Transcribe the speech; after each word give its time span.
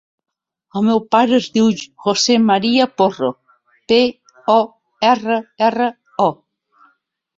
El 0.79 0.83
meu 0.85 1.01
pare 1.15 1.35
es 1.37 1.49
diu 1.57 1.67
José 2.05 2.37
maria 2.45 2.87
Porro: 3.01 3.29
pe, 3.93 4.01
o, 4.55 4.59
erra, 5.11 5.37
erra, 5.69 5.91
o. 6.31 6.31